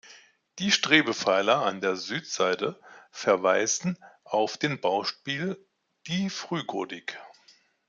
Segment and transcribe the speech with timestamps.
[0.57, 2.79] Die Strebepfeiler an der Südseite
[3.11, 5.63] verweisen auf den Baustil:
[6.07, 7.19] die Frühgotik.